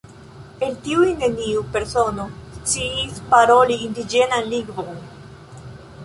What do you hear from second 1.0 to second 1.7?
neniu